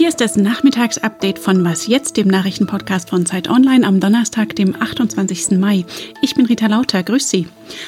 [0.00, 4.74] Hier ist das Nachmittagsupdate von Was jetzt, dem Nachrichtenpodcast von Zeit Online am Donnerstag, dem
[4.74, 5.58] 28.
[5.58, 5.84] Mai.
[6.22, 7.46] Ich bin Rita Lauter, grüß Sie.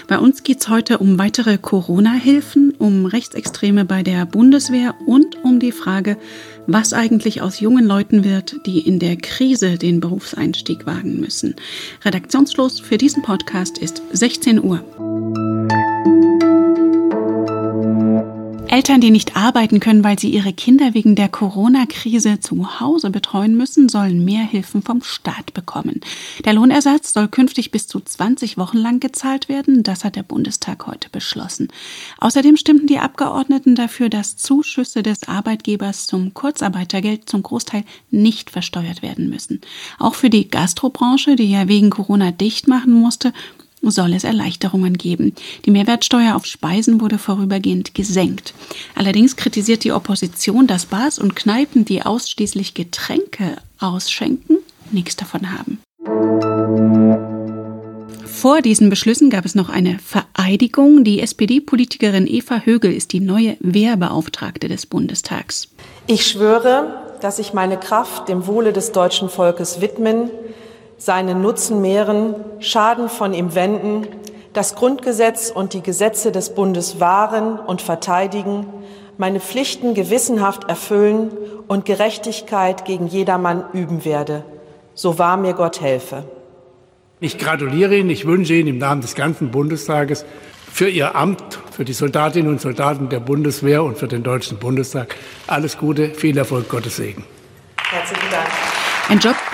[0.08, 5.58] Bei uns geht es heute um weitere Corona-Hilfen, um Rechtsextreme bei der Bundeswehr und um
[5.58, 6.19] die Frage,
[6.66, 11.56] was eigentlich aus jungen Leuten wird, die in der Krise den Berufseinstieg wagen müssen.
[12.04, 15.12] Redaktionsschluss für diesen Podcast ist 16 Uhr.
[18.73, 23.54] Eltern, die nicht arbeiten können, weil sie ihre Kinder wegen der Corona-Krise zu Hause betreuen
[23.54, 26.00] müssen, sollen mehr Hilfen vom Staat bekommen.
[26.46, 29.82] Der Lohnersatz soll künftig bis zu 20 Wochen lang gezahlt werden.
[29.82, 31.68] Das hat der Bundestag heute beschlossen.
[32.16, 39.02] Außerdem stimmten die Abgeordneten dafür, dass Zuschüsse des Arbeitgebers zum Kurzarbeitergeld zum Großteil nicht versteuert
[39.02, 39.60] werden müssen.
[39.98, 43.34] Auch für die Gastrobranche, die ja wegen Corona dicht machen musste,
[43.91, 45.34] soll es Erleichterungen geben.
[45.64, 48.55] Die Mehrwertsteuer auf Speisen wurde vorübergehend gesenkt.
[48.95, 54.58] Allerdings kritisiert die Opposition, dass Bars und Kneipen, die ausschließlich Getränke ausschenken,
[54.91, 55.78] nichts davon haben.
[58.42, 61.05] Vor diesen Beschlüssen gab es noch eine Vereidigung.
[61.05, 65.69] Die SPD-Politikerin Eva Högel ist die neue Wehrbeauftragte des Bundestags.
[66.08, 70.28] Ich schwöre, dass ich meine Kraft dem Wohle des deutschen Volkes widmen,
[71.05, 74.06] seinen Nutzen mehren, Schaden von ihm wenden,
[74.53, 78.67] das Grundgesetz und die Gesetze des Bundes wahren und verteidigen,
[79.19, 81.33] meine Pflichten gewissenhaft erfüllen
[81.67, 84.44] und Gerechtigkeit gegen jedermann üben werde.
[84.94, 86.25] So wahr mir Gott helfe.
[87.19, 90.25] Ich gratuliere Ihnen, ich wünsche Ihnen im Namen des ganzen Bundestages
[90.70, 95.16] für Ihr Amt, für die Soldatinnen und Soldaten der Bundeswehr und für den Deutschen Bundestag
[95.48, 97.25] alles Gute, viel Erfolg, Gottes Segen.
[97.77, 98.52] Herzlichen Dank.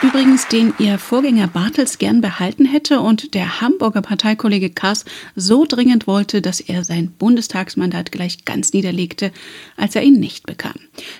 [0.00, 6.06] Übrigens, den ihr Vorgänger Bartels gern behalten hätte und der Hamburger Parteikollege Kaas so dringend
[6.06, 9.32] wollte, dass er sein Bundestagsmandat gleich ganz niederlegte,
[9.76, 10.74] als er ihn nicht bekam.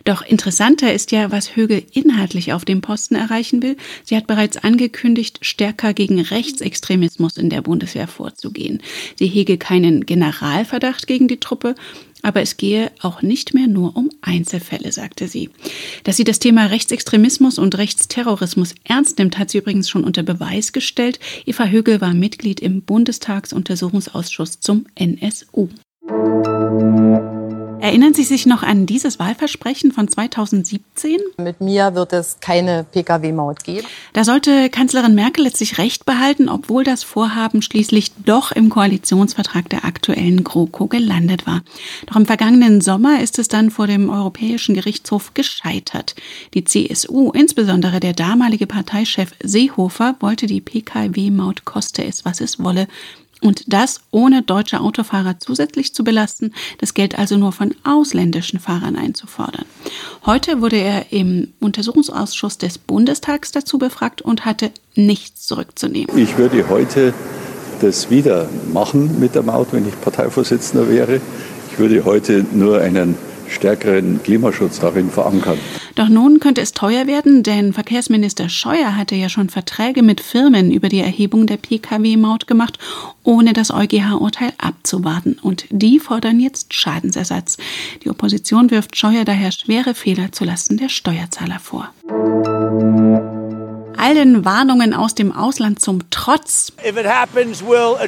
[0.05, 3.77] Doch interessanter ist ja, was Högel inhaltlich auf dem Posten erreichen will.
[4.05, 8.81] Sie hat bereits angekündigt, stärker gegen Rechtsextremismus in der Bundeswehr vorzugehen.
[9.17, 11.75] Sie hege keinen Generalverdacht gegen die Truppe,
[12.23, 15.51] aber es gehe auch nicht mehr nur um Einzelfälle, sagte sie.
[16.05, 20.73] Dass sie das Thema Rechtsextremismus und Rechtsterrorismus ernst nimmt, hat sie übrigens schon unter Beweis
[20.73, 21.19] gestellt.
[21.47, 25.69] Eva Högel war Mitglied im Bundestagsuntersuchungsausschuss zum NSU.
[27.81, 31.19] Erinnern Sie sich noch an dieses Wahlversprechen von 2017?
[31.39, 33.87] Mit mir wird es keine Pkw-Maut geben.
[34.15, 39.85] Da sollte Kanzlerin Merkel letztlich recht behalten, obwohl das Vorhaben schließlich doch im Koalitionsvertrag der
[39.85, 41.63] aktuellen GroKo gelandet war.
[42.07, 46.17] Doch im vergangenen Sommer ist es dann vor dem Europäischen Gerichtshof gescheitert.
[46.55, 52.89] Die CSU, insbesondere der damalige Parteichef Seehofer, wollte die Pkw-Maut koste es, was es wolle,
[53.41, 58.97] und das ohne deutsche Autofahrer zusätzlich zu belasten, das Geld also nur von ausländischen Fahrern
[58.97, 59.65] einzufordern.
[60.27, 66.17] Heute wurde er im Untersuchungsausschuss des Bundestags dazu befragt und hatte nichts zurückzunehmen.
[66.19, 67.15] Ich würde heute
[67.81, 71.21] das wieder machen mit der Maut, wenn ich Parteivorsitzender wäre.
[71.71, 73.17] Ich würde heute nur einen
[73.49, 75.59] stärkeren Klimaschutz darin verankern.
[75.99, 80.71] Doch nun könnte es teuer werden, denn Verkehrsminister Scheuer hatte ja schon Verträge mit Firmen
[80.71, 82.79] über die Erhebung der Pkw-Maut gemacht,
[83.25, 85.41] ohne das EuGH-Urteil abzuwarten.
[85.43, 87.57] Und die fordern jetzt Schadensersatz.
[88.05, 91.91] Die Opposition wirft Scheuer daher schwere Fehler zulasten der Steuerzahler vor
[94.01, 96.73] allen Warnungen aus dem Ausland zum Trotz.
[97.05, 97.99] Happens, we'll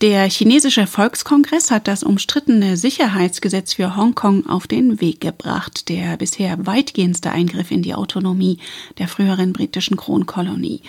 [0.00, 6.66] der chinesische Volkskongress hat das umstrittene Sicherheitsgesetz für Hongkong auf den Weg gebracht, der bisher
[6.66, 8.58] weitgehendste Eingriff in die Autonomie
[8.98, 10.82] der früheren britischen Kronkolonie.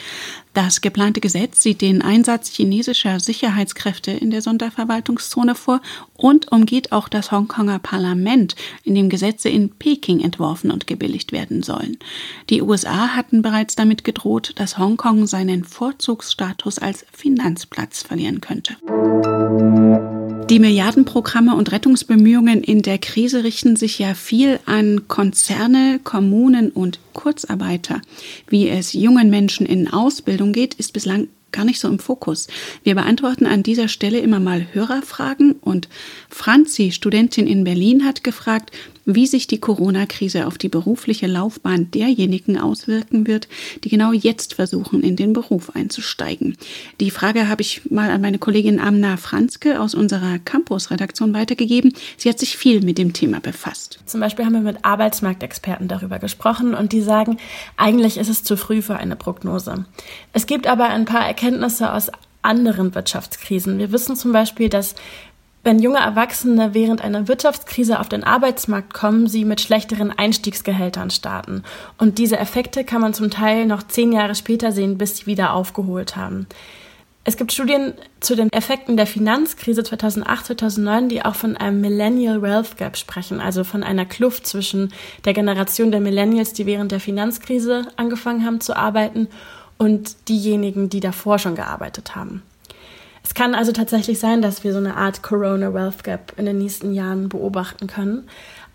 [0.53, 5.80] Das geplante Gesetz sieht den Einsatz chinesischer Sicherheitskräfte in der Sonderverwaltungszone vor
[6.18, 11.63] und umgeht auch das Hongkonger Parlament, in dem Gesetze in Peking entworfen und gebilligt werden
[11.63, 11.97] sollen.
[12.50, 18.75] Die USA hatten bereits damit gedroht, dass Hongkong seinen Vorzugsstatus als Finanzplatz verlieren könnte.
[18.84, 27.00] Die Milliardenprogramme und Rettungsbemühungen in der Krise richten sich ja viel an Konzerne, Kommunen und
[27.13, 28.01] Kurzarbeiter.
[28.48, 32.48] Wie es jungen Menschen in Ausbildung geht, ist bislang gar nicht so im Fokus.
[32.83, 35.88] Wir beantworten an dieser Stelle immer mal Hörerfragen und
[36.30, 38.72] Franzi, Studentin in Berlin, hat gefragt,
[39.16, 43.48] wie sich die Corona-Krise auf die berufliche Laufbahn derjenigen auswirken wird,
[43.84, 46.58] die genau jetzt versuchen, in den Beruf einzusteigen.
[47.00, 51.94] Die Frage habe ich mal an meine Kollegin Amna Franzke aus unserer Campus-Redaktion weitergegeben.
[52.18, 54.00] Sie hat sich viel mit dem Thema befasst.
[54.06, 57.38] Zum Beispiel haben wir mit Arbeitsmarktexperten darüber gesprochen und die sagen,
[57.78, 59.86] eigentlich ist es zu früh für eine Prognose.
[60.34, 62.10] Es gibt aber ein paar Erkenntnisse aus
[62.42, 63.78] anderen Wirtschaftskrisen.
[63.78, 64.96] Wir wissen zum Beispiel, dass
[65.63, 71.63] wenn junge Erwachsene während einer Wirtschaftskrise auf den Arbeitsmarkt kommen, sie mit schlechteren Einstiegsgehältern starten.
[71.98, 75.54] Und diese Effekte kann man zum Teil noch zehn Jahre später sehen, bis sie wieder
[75.54, 76.48] aufgeholt haben.
[77.24, 82.42] Es gibt Studien zu den Effekten der Finanzkrise 2008, 2009, die auch von einem Millennial
[82.42, 84.92] Wealth Gap sprechen, also von einer Kluft zwischen
[85.24, 89.28] der Generation der Millennials, die während der Finanzkrise angefangen haben zu arbeiten,
[89.78, 92.44] und diejenigen, die davor schon gearbeitet haben.
[93.23, 96.57] Es kann also tatsächlich sein, dass wir so eine Art Corona Wealth Gap in den
[96.57, 98.27] nächsten Jahren beobachten können.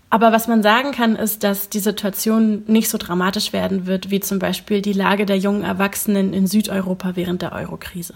[0.09, 4.21] Aber was man sagen kann, ist, dass die Situation nicht so dramatisch werden wird, wie
[4.21, 8.13] zum Beispiel die Lage der jungen Erwachsenen in Südeuropa während der Eurokrise.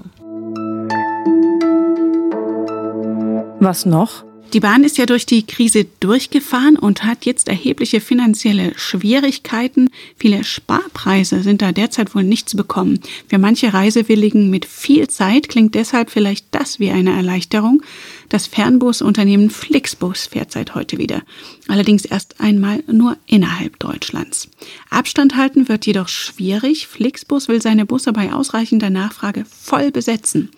[3.60, 4.24] Was noch?
[4.54, 9.90] Die Bahn ist ja durch die Krise durchgefahren und hat jetzt erhebliche finanzielle Schwierigkeiten.
[10.18, 13.00] Viele Sparpreise sind da derzeit wohl nicht zu bekommen.
[13.30, 17.82] Für manche Reisewilligen mit viel Zeit klingt deshalb vielleicht das wie eine Erleichterung.
[18.28, 21.22] Das Fernbusunternehmen Flixbus fährt seit heute wieder.
[21.68, 24.50] Allerdings erst einmal nur innerhalb Deutschlands.
[24.90, 26.88] Abstand halten wird jedoch schwierig.
[26.88, 30.50] Flixbus will seine Busse bei ausreichender Nachfrage voll besetzen.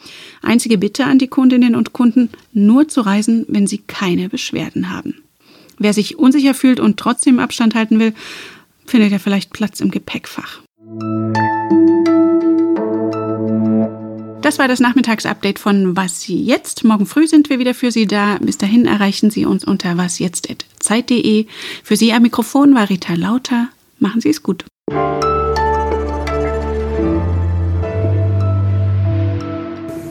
[0.42, 5.24] Einzige Bitte an die Kundinnen und Kunden, nur zu reisen, wenn sie keine Beschwerden haben.
[5.78, 8.14] Wer sich unsicher fühlt und trotzdem Abstand halten will,
[8.86, 10.62] findet ja vielleicht Platz im Gepäckfach.
[14.42, 16.84] Das war das Nachmittagsupdate von Was jetzt.
[16.84, 18.38] Morgen früh sind wir wieder für Sie da.
[18.42, 21.46] Bis dahin erreichen Sie uns unter wasjetzt.zeit.de.
[21.82, 23.70] Für Sie am Mikrofon war Rita Lauter.
[24.00, 24.66] Machen Sie es gut.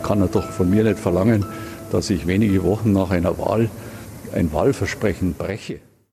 [0.03, 1.45] Kann er doch von mir nicht verlangen,
[1.93, 3.69] dass ich wenige Wochen nach einer Wahl
[4.33, 5.81] ein Wahlversprechen breche.